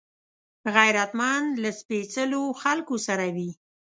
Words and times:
غیرتمند 0.75 1.49
له 1.63 1.69
سپېڅلو 1.79 2.43
خلکو 2.61 2.95
سره 3.07 3.25
وي 3.35 3.49